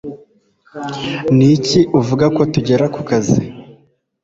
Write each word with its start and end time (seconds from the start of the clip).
Niki 1.35 1.79
uvuga 1.99 2.25
ko 2.35 2.41
tugera 2.53 2.85
kukazi? 2.95 3.41